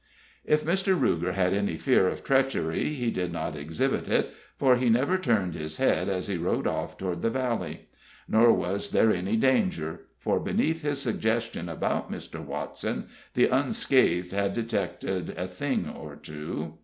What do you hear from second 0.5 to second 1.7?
Mr. Ruger had